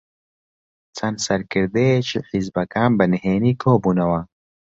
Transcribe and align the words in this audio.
چەند 0.97 1.17
سەرکردەیەکی 1.25 2.25
حیزبەکان 2.31 2.91
بەنهێنی 2.99 3.59
کۆبوونەوە. 3.61 4.19